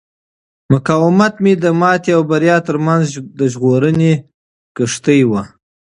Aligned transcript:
مقاومت 0.71 1.33
مې 1.43 1.53
د 1.63 1.65
ماتې 1.81 2.11
او 2.17 2.21
بریا 2.31 2.57
ترمنځ 2.67 3.05
د 3.39 3.41
ژغورنې 3.51 4.13
کښتۍ 4.75 5.21
وه. 5.29 5.41